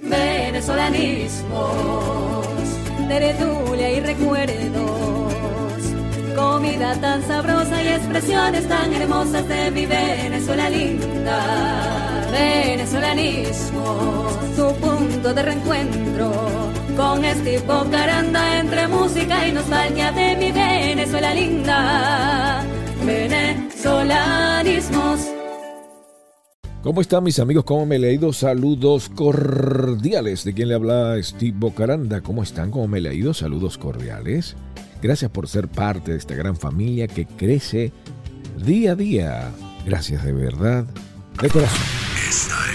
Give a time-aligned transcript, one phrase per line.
[0.00, 2.46] Venezolanismos,
[3.08, 5.82] tertulia y recuerdos,
[6.36, 11.40] comida tan sabrosa y expresiones tan hermosas de mi Venezuela linda.
[12.30, 16.30] Venezolanismos, tu punto de reencuentro
[16.96, 17.60] con este
[17.90, 22.62] Caranda entre música y nostalgia de mi Venezuela linda.
[23.04, 25.37] Venezolanismos.
[26.82, 27.64] ¿Cómo están mis amigos?
[27.64, 28.32] ¿Cómo me he leído?
[28.32, 30.44] Saludos cordiales.
[30.44, 32.20] ¿De quién le habla Steve Bocaranda?
[32.20, 32.70] ¿Cómo están?
[32.70, 33.34] ¿Cómo me he leído?
[33.34, 34.54] Saludos cordiales.
[35.02, 37.92] Gracias por ser parte de esta gran familia que crece
[38.64, 39.50] día a día.
[39.84, 40.86] Gracias de verdad,
[41.42, 42.67] de corazón.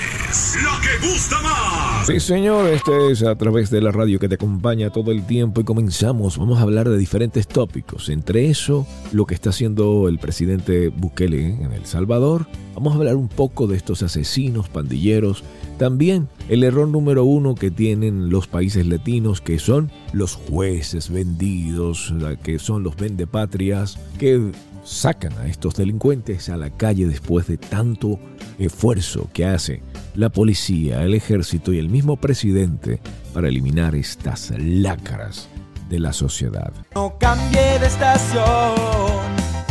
[0.62, 2.05] La que gusta más.
[2.05, 5.61] Sí, señor, este es a través de la radio que te acompaña todo el tiempo
[5.61, 6.38] y comenzamos.
[6.38, 8.09] Vamos a hablar de diferentes tópicos.
[8.09, 12.45] Entre eso, lo que está haciendo el presidente Bukele en El Salvador.
[12.75, 15.44] Vamos a hablar un poco de estos asesinos, pandilleros.
[15.80, 22.13] También el error número uno que tienen los países latinos, que son los jueces vendidos,
[22.44, 24.52] que son los vendepatrias, que
[24.83, 28.19] sacan a estos delincuentes a la calle después de tanto
[28.59, 29.81] esfuerzo que hace
[30.16, 33.00] la policía, el ejército y el mismo presidente
[33.33, 35.47] para eliminar estas lácaras
[35.89, 36.72] de la sociedad.
[36.95, 38.73] No cambie de estación,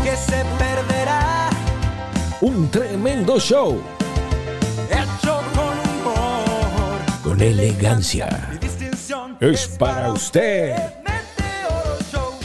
[0.03, 1.48] que se perderá.
[2.41, 3.81] Un tremendo show
[4.91, 7.01] Hecho con humor.
[7.23, 8.51] con elegancia.
[8.61, 10.75] Distinción Es para usted.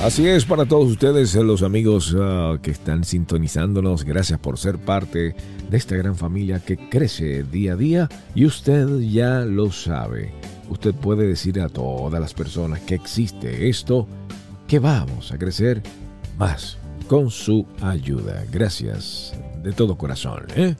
[0.03, 4.03] Así es para todos ustedes, eh, los amigos ah, que están sintonizándonos.
[4.03, 5.35] Gracias por ser parte
[5.69, 10.33] de esta gran familia que crece día a día y usted ya lo sabe.
[10.69, 14.07] Usted puede decir a todas las personas que existe esto,
[14.67, 15.81] que vamos a crecer
[16.37, 18.45] más con su ayuda.
[18.51, 20.43] Gracias de todo corazón.
[20.55, 20.75] ¿eh?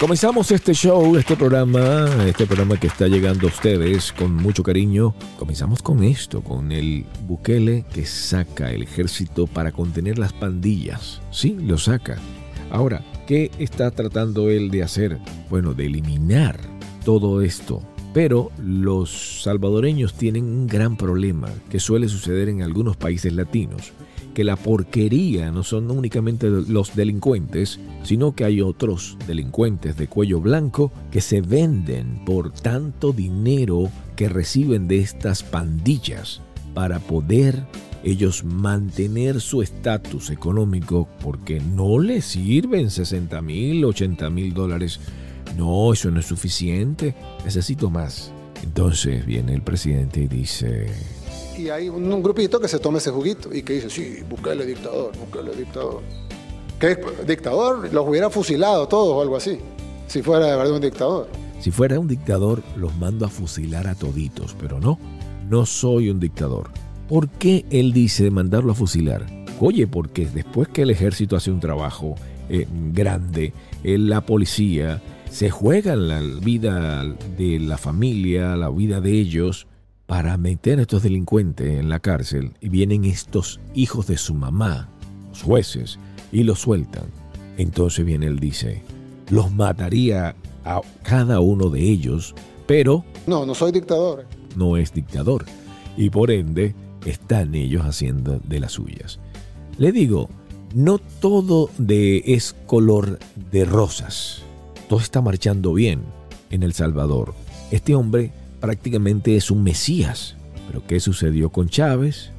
[0.00, 5.14] Comenzamos este show, este programa, este programa que está llegando a ustedes con mucho cariño.
[5.38, 11.22] Comenzamos con esto, con el Bukele que saca el ejército para contener las pandillas.
[11.30, 12.18] Sí, lo saca.
[12.70, 15.18] Ahora, ¿qué está tratando él de hacer?
[15.48, 16.58] Bueno, de eliminar
[17.04, 17.80] todo esto.
[18.12, 23.92] Pero los salvadoreños tienen un gran problema que suele suceder en algunos países latinos
[24.34, 30.40] que la porquería no son únicamente los delincuentes, sino que hay otros delincuentes de cuello
[30.40, 36.42] blanco que se venden por tanto dinero que reciben de estas pandillas
[36.74, 37.64] para poder
[38.02, 45.00] ellos mantener su estatus económico porque no les sirven 60 mil, 80 mil dólares.
[45.56, 48.32] No, eso no es suficiente, necesito más.
[48.62, 50.86] Entonces viene el presidente y dice,
[51.56, 55.12] Y hay un, grupito que se toma ese juguito y que dice, sí, Bukele dictador,
[55.16, 56.02] Bukele dictador.
[56.80, 57.92] ¿Qué dictador?
[57.92, 59.58] Los hubiera fusilado todos o algo así,
[60.08, 61.28] si fuera de verdad un dictador.
[61.60, 64.98] Si fuera un dictador, los mando a fusilar a toditos, pero no,
[65.48, 66.70] no soy un dictador.
[67.08, 69.24] ¿Por qué él dice mandarlo a fusilar?
[69.60, 72.16] Oye, porque después que el ejército hace un trabajo
[72.48, 73.52] eh, grande,
[73.84, 75.00] eh, la policía
[75.30, 77.04] se juega la vida
[77.36, 79.66] de la familia, la vida de ellos,
[80.06, 84.88] para meter a estos delincuentes en la cárcel y vienen estos hijos de su mamá,
[85.30, 85.98] los jueces,
[86.32, 87.04] y los sueltan.
[87.56, 88.82] Entonces viene él dice,
[89.30, 92.34] los mataría a cada uno de ellos,
[92.66, 94.26] pero No, no soy dictador.
[94.56, 95.44] no es dictador
[95.96, 96.74] y por ende
[97.06, 99.20] están ellos haciendo de las suyas.
[99.78, 100.28] Le digo,
[100.74, 103.18] no todo de es color
[103.50, 104.42] de rosas.
[104.88, 106.02] Todo está marchando bien
[106.50, 107.34] en El Salvador.
[107.70, 108.32] Este hombre
[108.64, 110.36] prácticamente es un mesías.
[110.66, 112.30] Pero ¿qué sucedió con Chávez?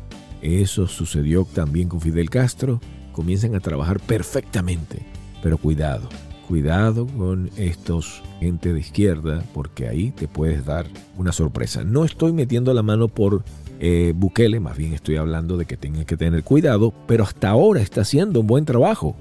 [0.42, 2.82] Eso sucedió también con Fidel Castro.
[3.12, 5.06] Comienzan a trabajar perfectamente.
[5.44, 6.10] Pero cuidado,
[6.48, 11.84] cuidado con estos gente de izquierda porque ahí te puedes dar una sorpresa.
[11.84, 13.44] No estoy metiendo la mano por
[13.80, 17.82] eh, Bukele, más bien estoy hablando de que tengan que tener cuidado, pero hasta ahora
[17.82, 19.16] está haciendo un buen trabajo.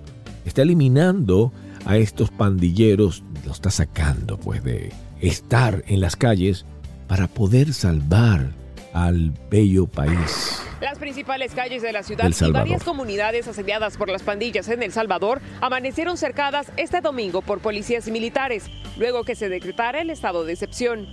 [0.47, 1.53] Está eliminando
[1.85, 4.91] a estos pandilleros, los está sacando pues de
[5.21, 6.65] estar en las calles
[7.07, 8.51] para poder salvar
[8.93, 10.63] al bello país.
[10.81, 14.93] Las principales calles de la ciudad y varias comunidades asediadas por las pandillas en El
[14.93, 18.67] Salvador amanecieron cercadas este domingo por policías y militares,
[18.97, 21.09] luego que se decretara el estado de excepción.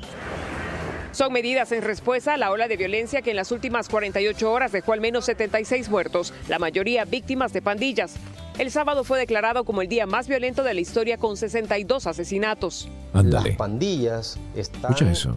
[1.11, 4.71] Son medidas en respuesta a la ola de violencia que en las últimas 48 horas
[4.71, 8.15] dejó al menos 76 muertos, la mayoría víctimas de pandillas.
[8.57, 12.89] El sábado fue declarado como el día más violento de la historia con 62 asesinatos.
[13.13, 13.49] Ándale.
[13.49, 15.35] Las pandillas están Escucha eso.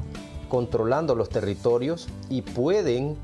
[0.54, 3.16] Controlando los territorios y pueden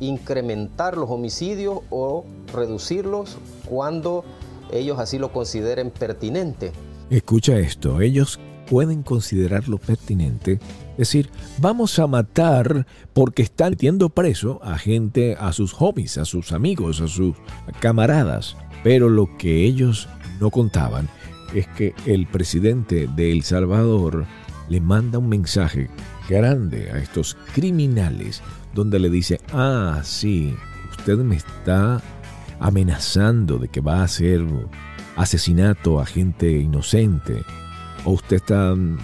[0.00, 4.22] incrementar los homicidios o reducirlos cuando
[4.70, 6.72] ellos así lo consideren pertinente.
[7.08, 8.38] Escucha esto, ellos
[8.68, 10.60] pueden considerarlo pertinente
[10.98, 16.52] decir, vamos a matar porque están metiendo preso a gente, a sus hobbies, a sus
[16.52, 17.34] amigos, a sus
[17.80, 18.58] camaradas.
[18.84, 20.06] Pero lo que ellos
[20.38, 21.08] no contaban
[21.54, 24.26] es que el presidente de El Salvador
[24.68, 25.88] le manda un mensaje
[26.28, 28.42] grande a estos criminales
[28.74, 30.54] donde le dice, ah, sí,
[30.90, 32.00] usted me está
[32.60, 34.44] amenazando de que va a hacer
[35.16, 37.42] asesinato a gente inocente,
[38.04, 38.98] o usted está mm,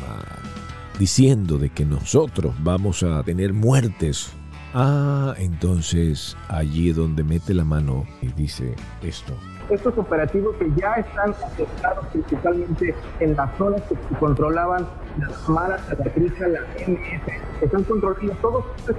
[0.98, 4.30] diciendo de que nosotros vamos a tener muertes.
[4.74, 9.36] Ah, entonces allí donde mete la mano y dice esto
[9.70, 14.86] estos operativos que ya están concentrados principalmente en las zonas que controlaban
[15.18, 18.96] las malas, la Patricia, la MS, están controlando todos estos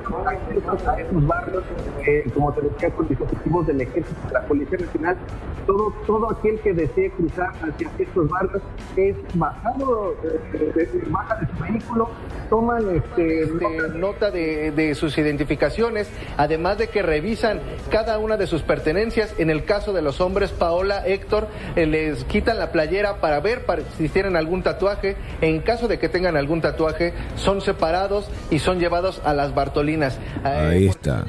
[0.56, 1.63] esos barrios,
[2.06, 5.17] eh, como te decía, con dispositivos del ejército, de la Policía Nacional,
[5.65, 8.62] todo, todo aquel que desee cruzar hacia estos barrios
[8.95, 12.09] es bajado, eh, baja de su vehículo,
[12.50, 13.47] toman este,
[13.95, 19.50] nota de, de sus identificaciones, además de que revisan cada una de sus pertenencias, en
[19.50, 23.65] el caso de los hombres Paola, Héctor, eh, les quitan la playera para ver
[23.97, 25.15] si tienen algún tatuaje.
[25.41, 30.18] En caso de que tengan algún tatuaje, son separados y son llevados a las Bartolinas.
[30.44, 31.25] Eh, Ahí está.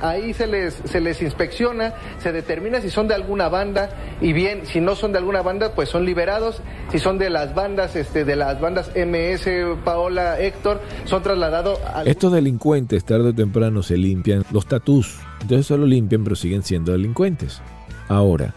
[0.00, 3.90] ahí se les, se les inspecciona, se determina si son de alguna banda
[4.20, 6.60] y bien, si no son de alguna banda, pues son liberados.
[6.90, 12.04] Si son de las bandas, este, de las bandas MS, Paola, Héctor, son trasladados a...
[12.04, 15.18] Estos delincuentes tarde o temprano se limpian los tatús.
[15.40, 17.60] Entonces solo limpian, pero siguen siendo delincuentes.
[18.08, 18.54] Ahora,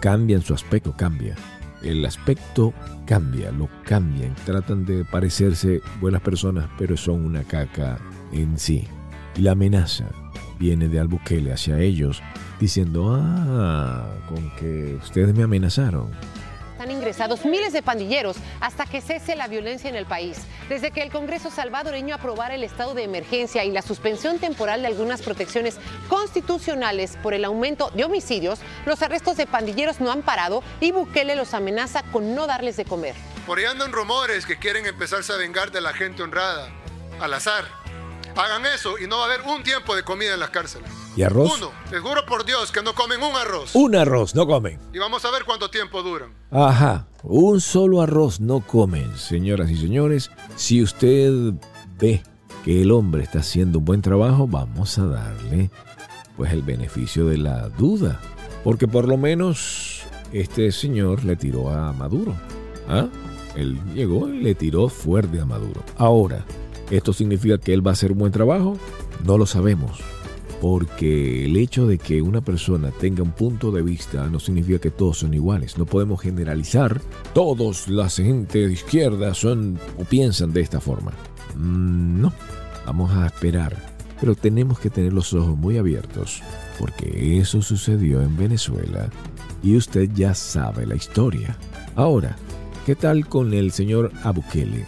[0.00, 1.34] cambian su aspecto, cambia.
[1.82, 2.72] El aspecto
[3.06, 4.34] cambia, lo cambian.
[4.44, 7.98] Tratan de parecerse buenas personas, pero son una caca
[8.32, 8.86] en sí.
[9.36, 10.06] Y la amenaza
[10.58, 12.22] viene de Albukele hacia ellos,
[12.60, 16.10] diciendo, ah, con que ustedes me amenazaron
[16.90, 20.38] ingresados miles de pandilleros hasta que cese la violencia en el país.
[20.68, 24.88] Desde que el Congreso salvadoreño aprobara el estado de emergencia y la suspensión temporal de
[24.88, 30.62] algunas protecciones constitucionales por el aumento de homicidios, los arrestos de pandilleros no han parado
[30.80, 33.14] y Bukele los amenaza con no darles de comer.
[33.46, 36.68] Por ahí andan rumores que quieren empezarse a vengar de la gente honrada,
[37.20, 37.64] al azar.
[38.36, 41.01] Hagan eso y no va a haber un tiempo de comida en las cárceles.
[41.14, 41.58] ¿Y arroz?
[41.58, 41.70] Uno.
[41.90, 43.74] Les juro por Dios que no comen un arroz.
[43.74, 44.78] Un arroz, no comen.
[44.94, 46.30] Y vamos a ver cuánto tiempo duran.
[46.50, 47.06] Ajá.
[47.22, 50.30] Un solo arroz no comen, señoras y señores.
[50.56, 51.52] Si usted
[51.98, 52.22] ve
[52.64, 55.70] que el hombre está haciendo un buen trabajo, vamos a darle
[56.36, 58.18] pues el beneficio de la duda.
[58.64, 62.34] Porque por lo menos este señor le tiró a Maduro.
[62.88, 63.08] ¿Ah?
[63.54, 65.84] Él llegó y le tiró fuerte a Maduro.
[65.98, 66.46] Ahora,
[66.90, 68.78] ¿esto significa que él va a hacer un buen trabajo?
[69.24, 70.00] No lo sabemos
[70.62, 74.92] porque el hecho de que una persona tenga un punto de vista no significa que
[74.92, 75.76] todos son iguales.
[75.76, 77.00] No podemos generalizar.
[77.34, 81.10] Todos las gente de izquierda son o piensan de esta forma.
[81.56, 82.32] Mm, no,
[82.86, 83.76] vamos a esperar.
[84.20, 86.40] Pero tenemos que tener los ojos muy abiertos
[86.78, 89.10] porque eso sucedió en Venezuela
[89.64, 91.58] y usted ya sabe la historia.
[91.96, 92.36] Ahora,
[92.86, 94.84] ¿qué tal con el señor Abukele?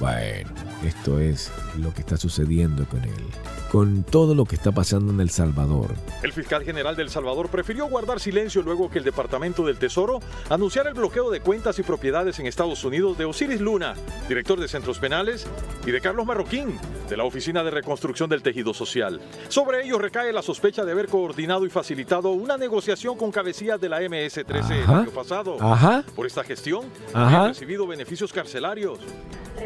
[0.00, 0.48] Bueno,
[0.82, 5.20] esto es lo que está sucediendo con él con todo lo que está pasando en
[5.20, 5.94] El Salvador.
[6.24, 10.18] El fiscal general de El Salvador prefirió guardar silencio luego que el Departamento del Tesoro
[10.48, 13.94] anunciara el bloqueo de cuentas y propiedades en Estados Unidos de Osiris Luna,
[14.28, 15.46] director de centros penales,
[15.86, 16.78] y de Carlos Marroquín,
[17.08, 19.20] de la Oficina de Reconstrucción del Tejido Social.
[19.48, 23.88] Sobre ellos recae la sospecha de haber coordinado y facilitado una negociación con cabecillas de
[23.88, 25.56] la MS-13 el año pasado.
[25.60, 26.04] Ajá.
[26.16, 27.44] Por esta gestión, Ajá.
[27.44, 28.98] han recibido beneficios carcelarios.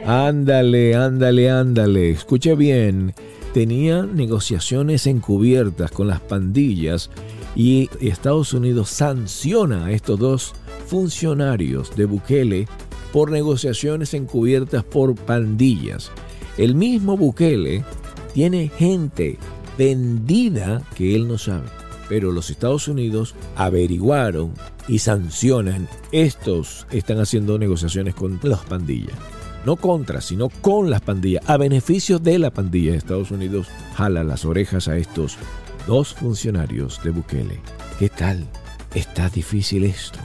[0.06, 2.10] Ándale, ándale, ándale.
[2.10, 3.14] Escuche bien
[3.54, 7.08] tenía negociaciones encubiertas con las pandillas
[7.54, 10.52] y Estados Unidos sanciona a estos dos
[10.88, 12.66] funcionarios de Bukele
[13.12, 16.10] por negociaciones encubiertas por pandillas.
[16.58, 17.84] El mismo Bukele
[18.32, 19.38] tiene gente
[19.78, 21.68] vendida que él no sabe,
[22.08, 24.52] pero los Estados Unidos averiguaron
[24.88, 29.14] y sancionan estos están haciendo negociaciones con las pandillas
[29.64, 34.24] no contra, sino con las pandillas, a beneficio de la pandilla de Estados Unidos, jala
[34.24, 35.38] las orejas a estos
[35.86, 37.60] dos funcionarios de Bukele.
[37.98, 38.46] ¿Qué tal?
[38.94, 40.18] Está difícil esto.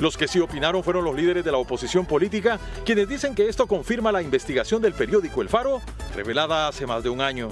[0.00, 3.68] Los que sí opinaron fueron los líderes de la oposición política, quienes dicen que esto
[3.68, 5.80] confirma la investigación del periódico El Faro,
[6.16, 7.50] revelada hace más de un año.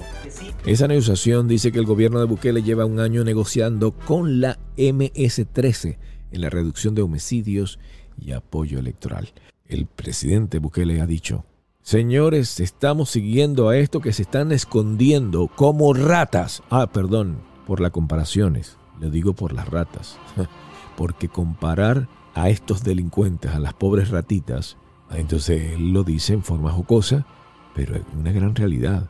[0.65, 5.97] Esa negociación dice que el gobierno de Bukele lleva un año negociando con la MS-13
[6.31, 7.79] en la reducción de homicidios
[8.19, 9.31] y apoyo electoral.
[9.71, 11.45] El presidente Bukele ha dicho,
[11.81, 16.61] señores, estamos siguiendo a esto que se están escondiendo como ratas.
[16.69, 20.19] Ah, perdón por las comparaciones, le digo por las ratas,
[20.97, 24.75] porque comparar a estos delincuentes, a las pobres ratitas,
[25.09, 27.25] Entonces él lo dice en forma jocosa,
[27.73, 29.09] pero es una gran realidad,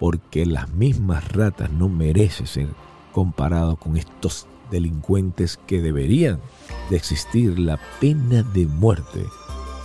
[0.00, 2.66] porque las mismas ratas no merecen ser
[3.12, 6.40] comparados con estos delincuentes que deberían
[6.88, 9.24] de existir la pena de muerte,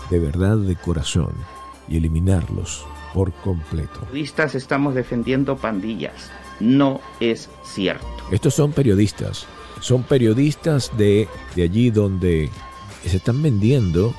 [0.10, 1.34] de verdad de corazón,
[1.88, 4.02] y eliminarlos por completo.
[4.02, 6.30] Periodistas estamos defendiendo pandillas.
[6.60, 8.06] No es cierto.
[8.32, 9.46] Estos son periodistas.
[9.82, 12.50] Son periodistas de, de allí donde
[13.06, 14.14] se están vendiendo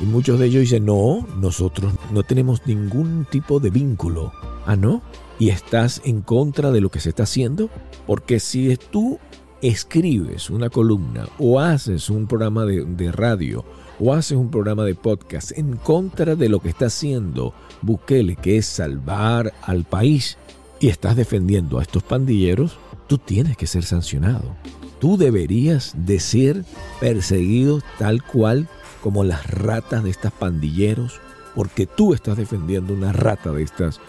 [0.00, 4.32] y muchos de ellos dicen, no, nosotros no tenemos ningún tipo de vínculo.
[4.66, 5.02] Ah, ¿no?
[5.38, 7.68] ¿Y estás en contra de lo que se está haciendo?
[8.06, 9.18] Porque si tú
[9.62, 13.64] escribes una columna o haces un programa de, de radio
[14.00, 18.56] o haces un programa de podcast en contra de lo que está haciendo Bukele, que
[18.56, 20.38] es salvar al país,
[20.80, 24.56] y estás defendiendo a estos pandilleros, tú tienes que ser sancionado.
[24.98, 26.64] Tú deberías de ser
[27.00, 28.68] perseguido tal cual
[29.02, 31.20] como las ratas de estas pandilleros,
[31.54, 34.00] porque tú estás defendiendo una rata de estas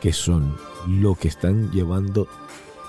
[0.00, 0.56] que son
[0.86, 2.28] lo que están llevando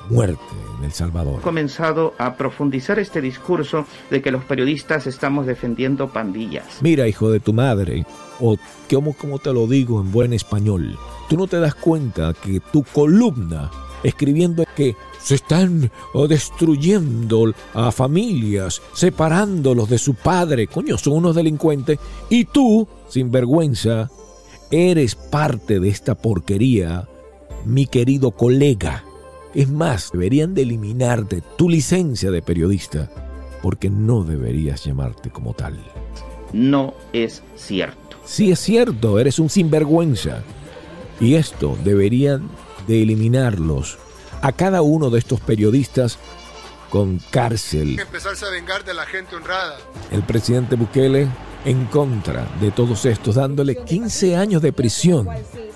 [0.10, 0.42] muerte
[0.78, 1.40] en El Salvador.
[1.40, 6.80] He comenzado a profundizar este discurso de que los periodistas estamos defendiendo pandillas.
[6.82, 8.06] Mira, hijo de tu madre,
[8.40, 8.58] o
[8.90, 10.98] como, como te lo digo en buen español,
[11.30, 13.70] tú no te das cuenta que tu columna
[14.04, 15.92] escribiendo que se están
[16.28, 22.00] destruyendo a familias, separándolos de su padre, coño, son unos delincuentes,
[22.30, 24.10] y tú, sin vergüenza,
[24.72, 27.08] eres parte de esta porquería,
[27.66, 29.04] mi querido colega.
[29.54, 33.10] Es más, deberían de eliminarte tu licencia de periodista,
[33.62, 35.80] porque no deberías llamarte como tal.
[36.54, 38.18] No es cierto.
[38.26, 40.44] Sí es cierto, eres un sinvergüenza.
[41.20, 42.50] Y esto deberían
[42.88, 43.98] de eliminarlos
[44.42, 46.20] a cada uno de estos periodistas
[46.90, 48.00] con cárcel.
[48.00, 49.78] Empezarse a vengar de la gente honrada.
[50.12, 51.28] El presidente Bukele
[51.66, 55.28] en contra de todos estos, dándole 15 años de prisión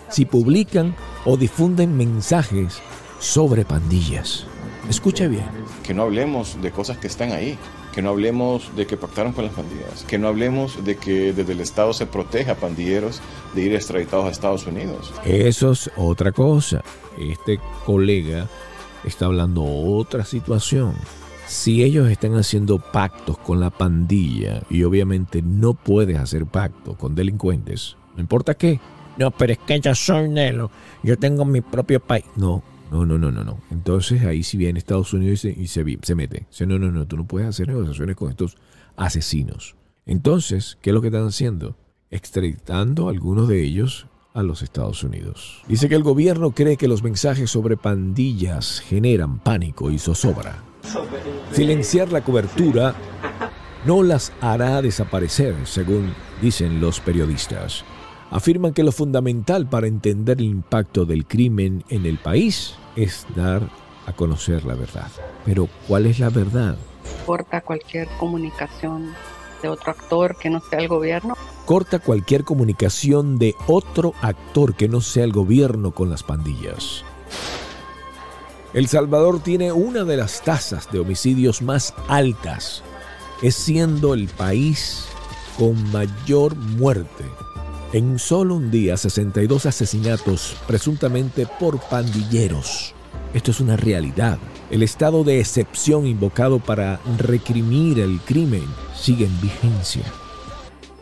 [0.10, 2.82] si publican o difunden mensajes
[3.24, 4.46] sobre pandillas.
[4.90, 5.46] Escucha bien.
[5.82, 7.58] Que no hablemos de cosas que están ahí,
[7.94, 11.54] que no hablemos de que pactaron con las pandillas, que no hablemos de que desde
[11.54, 13.22] el Estado se proteja a pandilleros
[13.56, 15.14] de ir extraditados a Estados Unidos.
[15.24, 16.84] Eso es otra cosa.
[17.18, 18.50] Este colega
[19.06, 20.94] está hablando otra situación.
[21.48, 27.16] Si ellos están haciendo pactos con la pandilla y obviamente no puedes hacer pacto con
[27.16, 28.82] delincuentes, no importa qué.
[29.16, 30.72] No, pero es que yo soy Nelo,
[31.04, 32.26] yo tengo mi propio país.
[32.36, 32.64] No,
[32.94, 33.60] no, no, no, no, no.
[33.72, 36.46] Entonces ahí si viene Estados Unidos y se, se mete.
[36.60, 38.56] No, no, no, tú no puedes hacer negociaciones con estos
[38.96, 39.76] asesinos.
[40.06, 41.76] Entonces, ¿qué es lo que están haciendo?
[42.12, 45.64] Extraditando a algunos de ellos a los Estados Unidos.
[45.68, 50.64] Dice que el gobierno cree que los mensajes sobre pandillas generan pánico y zozobra.
[51.52, 52.94] Silenciar la cobertura
[53.88, 57.84] no las hará desaparecer, según dicen los periodistas.
[58.30, 63.62] Afirman que lo fundamental para entender el impacto del crimen en el país es dar
[64.06, 65.08] a conocer la verdad.
[65.46, 66.78] Pero ¿cuál es la verdad?
[67.26, 69.14] Corta cualquier comunicación
[69.62, 71.36] de otro actor que no sea el gobierno.
[71.66, 77.04] Corta cualquier comunicación de otro actor que no sea el gobierno con las pandillas.
[78.74, 82.84] El Salvador tiene una de las tasas de homicidios más altas,
[83.42, 85.08] es siendo el país
[85.58, 87.26] con mayor muerte.
[87.94, 92.96] En solo un día, 62 asesinatos presuntamente por pandilleros.
[93.36, 94.40] Esto es una realidad.
[94.72, 100.02] El estado de excepción invocado para reprimir el crimen sigue en vigencia.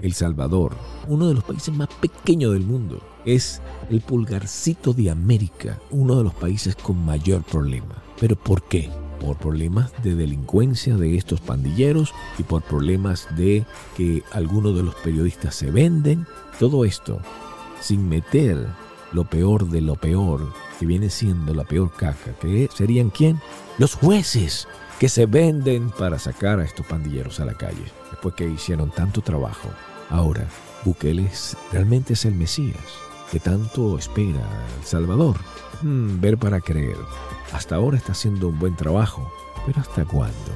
[0.01, 0.75] El Salvador,
[1.07, 6.25] uno de los países más pequeños del mundo, es el pulgarcito de América, uno de
[6.25, 8.03] los países con mayor problema.
[8.19, 8.89] ¿Pero por qué?
[9.21, 14.95] Por problemas de delincuencia de estos pandilleros y por problemas de que algunos de los
[14.95, 16.25] periodistas se venden.
[16.59, 17.21] Todo esto
[17.79, 18.67] sin meter
[19.11, 23.39] lo peor de lo peor, que viene siendo la peor caja, que serían quién?
[23.77, 24.67] Los jueces
[24.99, 29.21] que se venden para sacar a estos pandilleros a la calle, después que hicieron tanto
[29.21, 29.69] trabajo.
[30.09, 30.47] Ahora,
[30.83, 31.29] Bukele
[31.71, 32.77] realmente es el Mesías
[33.31, 34.41] que tanto espera
[34.77, 35.37] El Salvador.
[35.81, 36.97] Hmm, ver para creer.
[37.53, 39.31] Hasta ahora está haciendo un buen trabajo,
[39.65, 40.51] pero ¿hasta cuándo?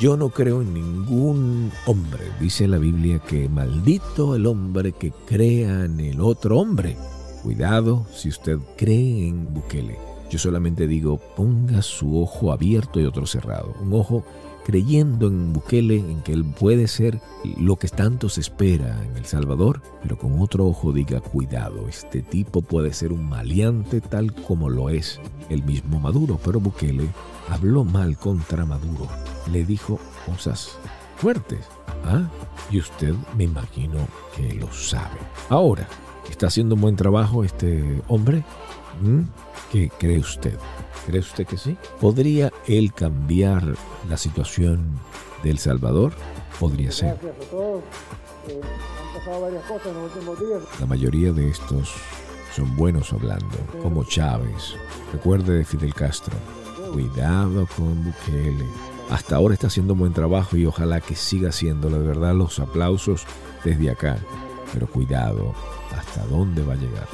[0.00, 2.24] Yo no creo en ningún hombre.
[2.40, 6.96] Dice la Biblia que maldito el hombre que crea en el otro hombre.
[7.42, 9.96] Cuidado si usted cree en Bukele.
[10.30, 13.74] Yo solamente digo, ponga su ojo abierto y otro cerrado.
[13.80, 14.24] Un ojo
[14.64, 17.20] creyendo en Bukele, en que él puede ser
[17.58, 22.22] lo que tanto se espera en El Salvador, pero con otro ojo diga, cuidado, este
[22.22, 27.08] tipo puede ser un maleante tal como lo es el mismo Maduro, pero Bukele
[27.48, 29.06] habló mal contra Maduro,
[29.52, 30.78] le dijo cosas
[31.16, 31.60] fuertes.
[32.04, 32.28] ¿Ah?
[32.70, 33.96] Y usted me imagino
[34.36, 35.18] que lo sabe.
[35.48, 35.88] Ahora,
[36.30, 38.44] ¿está haciendo un buen trabajo este hombre?
[39.00, 39.22] ¿Mm?
[39.72, 40.58] ¿Qué cree usted?
[41.06, 41.76] ¿Cree usted que sí?
[42.00, 43.74] ¿Podría él cambiar
[44.08, 44.98] la situación
[45.42, 46.12] de El Salvador?
[46.58, 47.18] Podría ser.
[47.20, 47.82] Gracias a todos.
[48.48, 50.80] Eh, han pasado varias cosas en los últimos días.
[50.80, 51.94] La mayoría de estos
[52.54, 54.74] son buenos hablando, como Chávez.
[55.12, 56.34] Recuerde de Fidel Castro.
[56.92, 58.64] Cuidado con Bukele.
[59.10, 61.98] Hasta ahora está haciendo un buen trabajo y ojalá que siga haciéndolo.
[61.98, 63.26] De verdad, los aplausos
[63.64, 64.18] desde acá.
[64.72, 65.54] Pero cuidado,
[65.96, 67.08] ¿hasta dónde va a llegar?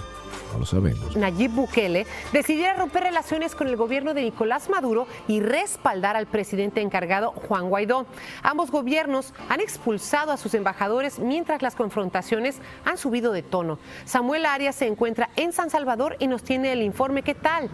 [1.17, 6.81] Nayib Bukele decidiera romper relaciones con el gobierno de Nicolás Maduro y respaldar al presidente
[6.81, 8.07] encargado Juan Guaidó.
[8.43, 13.79] Ambos gobiernos han expulsado a sus embajadores mientras las confrontaciones han subido de tono.
[14.05, 17.23] Samuel Arias se encuentra en San Salvador y nos tiene el informe.
[17.23, 17.71] ¿Qué tal?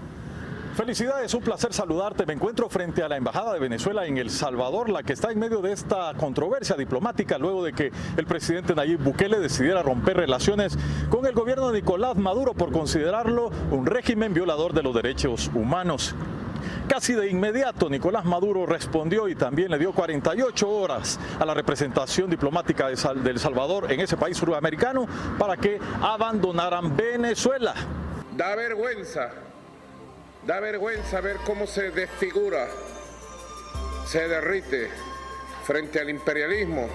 [0.76, 2.26] Felicidades, un placer saludarte.
[2.26, 5.38] Me encuentro frente a la Embajada de Venezuela en El Salvador, la que está en
[5.38, 10.76] medio de esta controversia diplomática luego de que el presidente Nayib Bukele decidiera romper relaciones
[11.08, 16.14] con el gobierno de Nicolás Maduro por considerarlo un régimen violador de los derechos humanos.
[16.86, 22.28] Casi de inmediato Nicolás Maduro respondió y también le dio 48 horas a la representación
[22.28, 25.06] diplomática de Salvador en ese país sudamericano
[25.38, 27.74] para que abandonaran Venezuela.
[28.36, 29.45] Da vergüenza,
[30.46, 32.68] da vergüenza ver cómo se desfigura,
[34.06, 34.88] se derrite
[35.64, 36.88] frente al imperialismo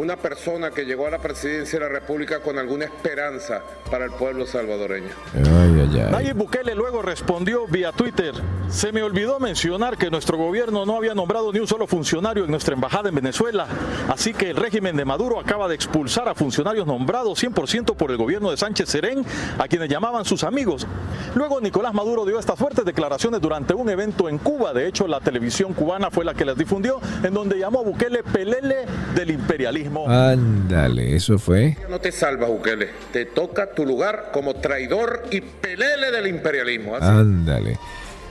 [0.00, 4.12] una persona que llegó a la presidencia de la República con alguna esperanza para el
[4.12, 5.10] pueblo salvadoreño.
[5.34, 6.10] Ay, ay, ay.
[6.10, 8.32] Nayib Bukele luego respondió vía Twitter,
[8.70, 12.50] se me olvidó mencionar que nuestro gobierno no había nombrado ni un solo funcionario en
[12.50, 13.66] nuestra embajada en Venezuela,
[14.08, 18.16] así que el régimen de Maduro acaba de expulsar a funcionarios nombrados 100% por el
[18.16, 19.22] gobierno de Sánchez Serén,
[19.58, 20.86] a quienes llamaban sus amigos.
[21.34, 25.20] Luego Nicolás Maduro dio estas fuertes declaraciones durante un evento en Cuba, de hecho la
[25.20, 29.89] televisión cubana fue la que las difundió, en donde llamó a Bukele pelele del imperialismo.
[30.08, 31.76] Ándale, eso fue.
[31.88, 32.88] No te salvas, Bukele.
[33.12, 36.96] Te toca tu lugar como traidor y pelele del imperialismo.
[36.96, 37.06] Así.
[37.06, 37.78] Ándale.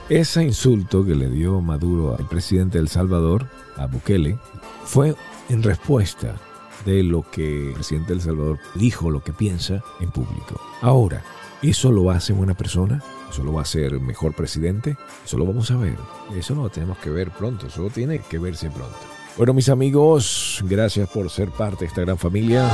[0.08, 3.46] Ese insulto que le dio Maduro al presidente de El Salvador,
[3.76, 4.38] a Bukele,
[4.84, 5.14] fue
[5.48, 6.34] en respuesta
[6.84, 10.60] de lo que el presidente de El Salvador dijo, lo que piensa en público.
[10.80, 11.22] Ahora,
[11.62, 13.02] ¿eso lo hace buena persona?
[13.30, 14.96] ¿Eso lo va a hacer mejor presidente?
[15.24, 15.96] Eso lo vamos a ver.
[16.36, 18.98] Eso no lo tenemos que ver pronto, eso tiene que verse pronto.
[19.40, 22.68] Bueno, mis amigos, gracias por ser parte de esta gran familia.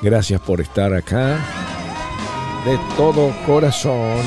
[0.00, 1.40] Gracias por estar acá.
[2.64, 4.20] De todo corazón.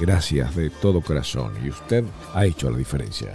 [0.00, 1.52] Gracias de todo corazón.
[1.64, 2.02] Y usted
[2.34, 3.34] ha hecho la diferencia.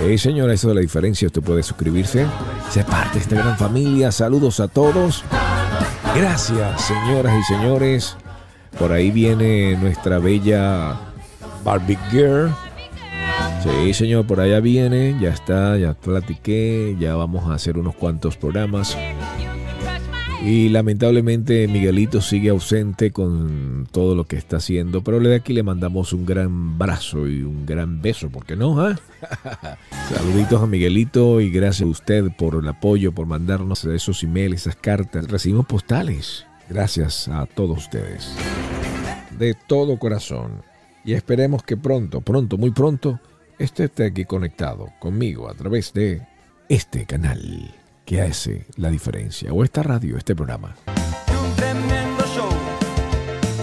[0.00, 2.26] Hey, señora, eso de la diferencia, usted puede suscribirse.
[2.70, 4.10] Ser parte de esta gran familia.
[4.10, 5.22] Saludos a todos.
[6.16, 8.16] Gracias, señoras y señores.
[8.80, 11.13] Por ahí viene nuestra bella
[11.64, 12.50] Barbie Girl.
[13.62, 15.16] Sí, señor, por allá viene.
[15.20, 16.96] Ya está, ya platiqué.
[16.98, 18.96] Ya vamos a hacer unos cuantos programas.
[20.44, 25.62] Y lamentablemente Miguelito sigue ausente con todo lo que está haciendo, pero de aquí le
[25.62, 28.78] mandamos un gran abrazo y un gran beso, ¿por qué no?
[28.78, 28.94] ah?
[30.14, 34.76] Saluditos a Miguelito y gracias a usted por el apoyo, por mandarnos esos emails, esas
[34.76, 35.30] cartas.
[35.30, 36.44] Recibimos postales.
[36.68, 38.30] Gracias a todos ustedes.
[39.38, 40.62] De todo corazón.
[41.04, 43.20] Y esperemos que pronto, pronto, muy pronto,
[43.58, 46.26] esté aquí conectado conmigo a través de
[46.68, 47.74] este canal
[48.06, 50.74] que hace la diferencia, o esta radio, este programa.
[51.28, 52.48] Un tremendo show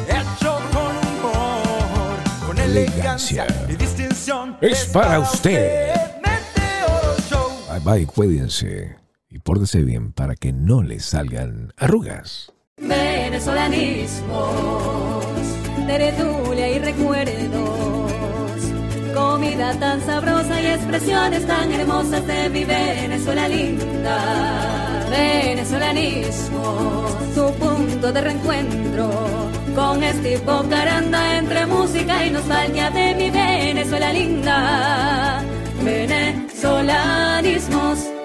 [0.08, 3.48] hecho con humor, con Elegancia.
[3.68, 4.58] y distinción.
[4.62, 5.90] Es para usted.
[7.72, 8.98] Bye bye, cuídense
[9.30, 15.26] y pórtense bien para que no les salgan arrugas venezolanismos
[15.88, 18.12] de retulia y recuerdos,
[19.14, 25.08] comida tan sabrosa y expresiones tan hermosas de mi Venezuela linda.
[25.10, 29.10] Venezolanismos, tu punto de reencuentro
[29.76, 35.44] con este caranda entre música y nostalgia de mi Venezuela linda.
[35.84, 38.21] Venezolanismos.